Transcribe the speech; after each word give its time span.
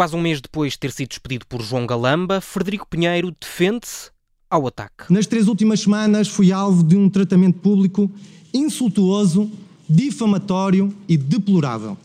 Quase 0.00 0.16
um 0.16 0.20
mês 0.22 0.40
depois 0.40 0.72
de 0.72 0.78
ter 0.78 0.92
sido 0.92 1.10
despedido 1.10 1.44
por 1.46 1.60
João 1.60 1.86
Galamba, 1.86 2.40
Frederico 2.40 2.88
Pinheiro 2.88 3.36
defende-se 3.38 4.08
ao 4.48 4.66
ataque. 4.66 5.12
Nas 5.12 5.26
três 5.26 5.46
últimas 5.46 5.80
semanas 5.80 6.26
fui 6.26 6.50
alvo 6.50 6.82
de 6.82 6.96
um 6.96 7.10
tratamento 7.10 7.58
público 7.58 8.10
insultuoso, 8.50 9.50
difamatório 9.86 10.90
e 11.06 11.18
deplorável. 11.18 11.98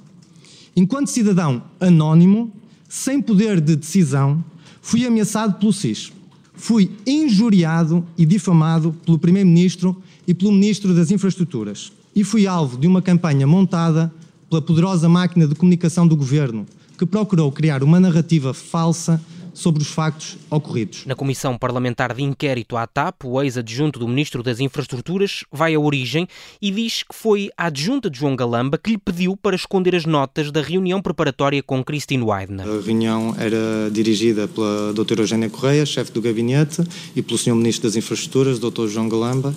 Enquanto 0.76 1.08
cidadão 1.08 1.64
anónimo, 1.80 2.52
sem 2.90 3.22
poder 3.22 3.62
de 3.62 3.78
decisão, 3.78 4.44
fui 4.82 5.06
ameaçado 5.06 5.58
pelo 5.58 5.72
SIS. 5.72 6.12
Fui 6.54 6.92
injuriado 7.08 8.06
e 8.18 8.26
difamado 8.26 8.92
pelo 9.06 9.18
Primeiro-Ministro 9.18 10.04
e 10.28 10.34
pelo 10.34 10.52
Ministro 10.52 10.94
das 10.94 11.12
Infraestruturas. 11.12 11.94
E 12.14 12.26
fui 12.26 12.46
alvo 12.46 12.78
de 12.78 12.88
uma 12.88 13.02
campanha 13.02 13.48
montada 13.48 14.14
pela 14.50 14.62
poderosa 14.62 15.08
máquina 15.08 15.48
de 15.48 15.56
comunicação 15.56 16.06
do 16.06 16.18
Governo, 16.18 16.66
que 16.98 17.06
procurou 17.06 17.52
criar 17.52 17.84
uma 17.84 18.00
narrativa 18.00 18.54
falsa 18.54 19.22
sobre 19.56 19.82
os 19.82 19.88
factos 19.88 20.38
ocorridos. 20.52 21.06
Na 21.06 21.16
Comissão 21.16 21.58
Parlamentar 21.58 22.14
de 22.14 22.22
Inquérito 22.22 22.76
à 22.76 22.86
TAP, 22.86 23.24
o 23.24 23.42
ex-adjunto 23.42 23.98
do 23.98 24.08
Ministro 24.08 24.44
das 24.44 24.60
Infraestruturas 24.60 25.46
vai 25.52 25.74
à 25.74 25.80
origem 25.80 26.28
e 26.62 26.70
diz 26.70 27.04
que 27.04 27.16
foi 27.16 27.50
a 27.58 27.68
adjunta 27.68 28.10
de 28.10 28.20
João 28.20 28.36
Galamba 28.36 28.78
que 28.78 28.92
lhe 28.92 28.98
pediu 28.98 29.38
para 29.38 29.56
esconder 29.56 29.96
as 29.96 30.06
notas 30.06 30.52
da 30.52 30.62
reunião 30.62 31.02
preparatória 31.02 31.64
com 31.64 31.84
Christine 31.84 32.24
Weidner. 32.24 32.68
A 32.68 32.82
reunião 32.82 33.34
era 33.40 33.90
dirigida 33.92 34.48
pela 34.48 34.94
doutora 34.94 35.22
Eugénia 35.22 35.50
Correia, 35.50 35.86
chefe 35.86 36.12
do 36.12 36.22
gabinete, 36.22 36.84
e 37.16 37.22
pelo 37.22 37.38
Sr. 37.38 37.56
Ministro 37.56 37.88
das 37.88 37.96
Infraestruturas, 37.96 38.60
doutor 38.60 38.90
João 38.90 39.08
Galamba, 39.08 39.56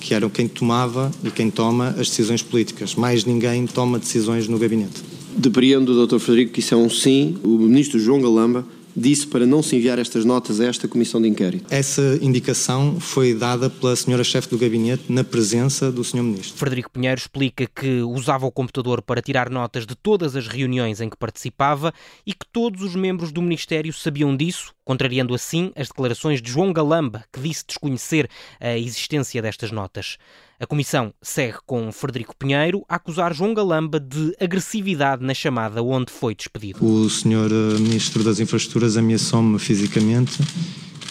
que 0.00 0.12
eram 0.12 0.28
quem 0.28 0.48
tomava 0.48 1.10
e 1.22 1.30
quem 1.30 1.50
toma 1.50 1.90
as 1.90 2.08
decisões 2.08 2.42
políticas. 2.42 2.96
Mais 2.96 3.24
ninguém 3.24 3.66
toma 3.66 3.98
decisões 3.98 4.48
no 4.48 4.58
gabinete. 4.58 5.02
Depreendo 5.36 5.94
do 5.94 6.06
Dr. 6.06 6.18
Frederico 6.18 6.52
que 6.52 6.60
isso 6.60 6.74
é 6.74 6.76
um 6.76 6.88
sim. 6.88 7.38
O 7.44 7.58
Ministro 7.58 7.98
João 7.98 8.20
Galamba 8.20 8.64
disse 8.96 9.26
para 9.26 9.44
não 9.44 9.62
se 9.62 9.76
enviar 9.76 9.98
estas 9.98 10.24
notas 10.24 10.58
a 10.58 10.64
esta 10.64 10.88
comissão 10.88 11.20
de 11.20 11.28
inquérito. 11.28 11.66
Essa 11.68 12.18
indicação 12.22 12.98
foi 12.98 13.34
dada 13.34 13.68
pela 13.68 13.94
senhora 13.94 14.24
chefe 14.24 14.48
do 14.48 14.56
gabinete 14.56 15.04
na 15.10 15.22
presença 15.22 15.92
do 15.92 16.02
senhor 16.02 16.22
ministro. 16.22 16.56
Frederico 16.56 16.90
Pinheiro 16.90 17.20
explica 17.20 17.66
que 17.66 18.00
usava 18.00 18.46
o 18.46 18.50
computador 18.50 19.02
para 19.02 19.20
tirar 19.20 19.50
notas 19.50 19.84
de 19.84 19.94
todas 19.94 20.34
as 20.34 20.48
reuniões 20.48 21.00
em 21.00 21.10
que 21.10 21.16
participava 21.16 21.92
e 22.26 22.32
que 22.32 22.46
todos 22.50 22.82
os 22.82 22.96
membros 22.96 23.30
do 23.30 23.42
ministério 23.42 23.92
sabiam 23.92 24.34
disso, 24.34 24.72
contrariando 24.84 25.34
assim 25.34 25.70
as 25.76 25.88
declarações 25.88 26.40
de 26.40 26.50
João 26.50 26.72
Galamba, 26.72 27.24
que 27.30 27.40
disse 27.40 27.64
desconhecer 27.66 28.30
a 28.58 28.78
existência 28.78 29.42
destas 29.42 29.70
notas. 29.70 30.16
A 30.58 30.66
comissão 30.66 31.12
segue 31.20 31.58
com 31.66 31.92
Frederico 31.92 32.34
Pinheiro 32.34 32.82
a 32.88 32.94
acusar 32.94 33.34
João 33.34 33.52
Galamba 33.52 34.00
de 34.00 34.34
agressividade 34.40 35.22
na 35.22 35.34
chamada 35.34 35.82
onde 35.82 36.10
foi 36.10 36.34
despedido. 36.34 36.82
O 36.82 37.10
senhor 37.10 37.50
eh, 37.52 37.78
Ministro 37.78 38.24
das 38.24 38.40
Infraestruturas 38.40 38.96
ameaçou-me 38.96 39.58
fisicamente 39.58 40.38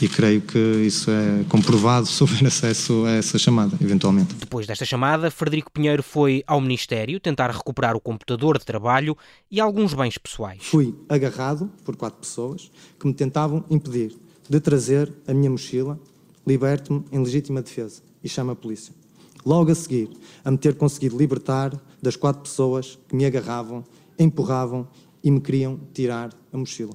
e 0.01 0.09
creio 0.09 0.41
que 0.41 0.57
isso 0.57 1.11
é 1.11 1.45
comprovado 1.47 2.07
se 2.09 2.23
houver 2.23 2.43
acesso 2.47 3.05
a 3.05 3.11
essa 3.11 3.37
chamada, 3.37 3.77
eventualmente. 3.79 4.33
Depois 4.33 4.65
desta 4.65 4.83
chamada, 4.83 5.29
Frederico 5.29 5.71
Pinheiro 5.71 6.01
foi 6.01 6.43
ao 6.47 6.59
Ministério 6.59 7.19
tentar 7.19 7.51
recuperar 7.51 7.95
o 7.95 8.01
computador 8.01 8.57
de 8.57 8.65
trabalho 8.65 9.15
e 9.51 9.59
alguns 9.59 9.93
bens 9.93 10.17
pessoais. 10.17 10.63
Fui 10.63 10.95
agarrado 11.07 11.71
por 11.83 11.95
quatro 11.95 12.19
pessoas 12.19 12.71
que 12.99 13.05
me 13.05 13.13
tentavam 13.13 13.63
impedir 13.69 14.17
de 14.49 14.59
trazer 14.59 15.13
a 15.27 15.35
minha 15.35 15.51
mochila, 15.51 15.99
liberte-me 16.47 17.05
em 17.11 17.19
legítima 17.19 17.61
defesa 17.61 18.01
e 18.23 18.27
chama 18.27 18.53
a 18.53 18.55
polícia 18.55 19.04
logo 19.45 19.71
a 19.71 19.75
seguir 19.75 20.09
a 20.43 20.51
me 20.51 20.57
ter 20.57 20.75
conseguido 20.75 21.17
libertar 21.17 21.73
das 22.01 22.15
quatro 22.15 22.41
pessoas 22.41 22.99
que 23.07 23.15
me 23.15 23.25
agarravam, 23.25 23.83
empurravam 24.17 24.87
e 25.23 25.31
me 25.31 25.41
queriam 25.41 25.79
tirar 25.93 26.31
a 26.53 26.57
mochila. 26.57 26.93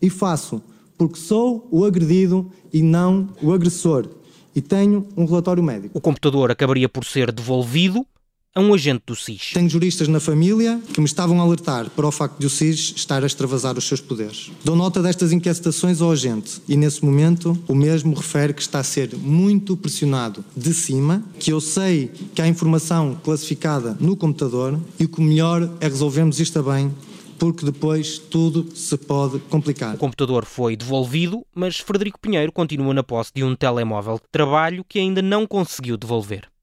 E 0.00 0.08
faço 0.08 0.62
porque 0.96 1.16
sou 1.16 1.66
o 1.70 1.84
agredido 1.84 2.50
e 2.72 2.82
não 2.82 3.28
o 3.42 3.52
agressor. 3.52 4.08
E 4.54 4.60
tenho 4.60 5.08
um 5.16 5.24
relatório 5.24 5.62
médico. 5.62 5.98
O 5.98 6.00
computador 6.00 6.50
acabaria 6.50 6.88
por 6.88 7.04
ser 7.04 7.32
devolvido 7.32 8.06
a 8.54 8.60
um 8.60 8.72
agente 8.72 9.02
do 9.04 9.16
SIS. 9.16 9.50
Tenho 9.52 9.68
juristas 9.68 10.06
na 10.06 10.20
família 10.20 10.80
que 10.92 11.00
me 11.00 11.06
estavam 11.06 11.40
a 11.40 11.42
alertar 11.42 11.90
para 11.90 12.06
o 12.06 12.12
facto 12.12 12.38
de 12.38 12.46
o 12.46 12.50
SIS 12.50 12.94
estar 12.96 13.24
a 13.24 13.26
extravasar 13.26 13.76
os 13.76 13.84
seus 13.84 14.00
poderes. 14.00 14.52
Dou 14.62 14.76
nota 14.76 15.02
destas 15.02 15.32
inquietações 15.32 16.00
ao 16.00 16.12
agente 16.12 16.62
e, 16.68 16.76
nesse 16.76 17.04
momento, 17.04 17.58
o 17.66 17.74
mesmo 17.74 18.14
refere 18.14 18.54
que 18.54 18.62
está 18.62 18.78
a 18.78 18.84
ser 18.84 19.16
muito 19.16 19.76
pressionado 19.76 20.44
de 20.56 20.72
cima, 20.72 21.24
que 21.40 21.52
eu 21.52 21.60
sei 21.60 22.12
que 22.32 22.40
há 22.40 22.46
informação 22.46 23.18
classificada 23.24 23.96
no 23.98 24.16
computador 24.16 24.78
e 25.00 25.08
que 25.08 25.18
o 25.18 25.22
melhor 25.24 25.68
é 25.80 25.88
resolvermos 25.88 26.38
isto 26.38 26.62
bem 26.62 26.92
porque 27.36 27.66
depois 27.66 28.18
tudo 28.18 28.68
se 28.76 28.96
pode 28.96 29.40
complicar. 29.50 29.96
O 29.96 29.98
computador 29.98 30.44
foi 30.44 30.76
devolvido, 30.76 31.44
mas 31.54 31.78
Frederico 31.78 32.20
Pinheiro 32.20 32.52
continua 32.52 32.94
na 32.94 33.02
posse 33.02 33.32
de 33.34 33.42
um 33.42 33.56
telemóvel 33.56 34.14
de 34.14 34.30
trabalho 34.30 34.84
que 34.88 35.00
ainda 35.00 35.20
não 35.20 35.44
conseguiu 35.44 35.96
devolver. 35.96 36.54